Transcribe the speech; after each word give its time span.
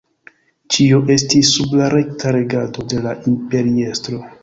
Ĉio 0.75 1.01
estis 1.17 1.53
sub 1.59 1.77
la 1.83 1.91
rekta 1.97 2.35
regado 2.39 2.91
de 2.95 3.07
la 3.07 3.17
imperiestro. 3.37 4.27